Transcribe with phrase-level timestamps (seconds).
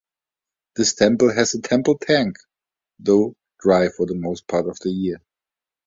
[0.75, 2.37] This temple has a Temple tank,
[2.97, 5.21] though dry for most part of the year.